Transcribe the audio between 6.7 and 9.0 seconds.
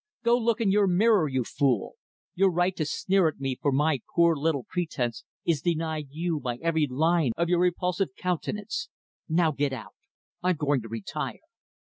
line of your repulsive countenance